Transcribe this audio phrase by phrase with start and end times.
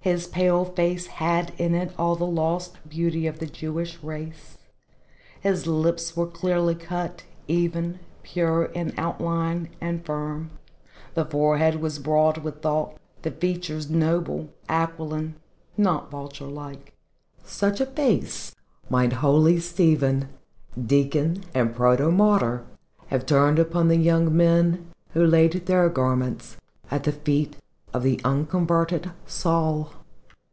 [0.00, 4.58] His pale face had in it all the lost beauty of the Jewish race,
[5.42, 10.50] the lips were clearly cut, even, pure in outline and firm,
[11.14, 15.36] the forehead broad with thought, the features noble, aquiline
[15.74, 16.92] not vulture like.
[17.42, 18.54] Such a face
[18.90, 20.28] might holy Stephen,
[20.78, 22.62] Deacon and Protomartyr,
[23.06, 26.58] have turned upon the young men who laid their garments
[26.90, 27.52] at the fee
[27.94, 29.92] of the unconverted Saul.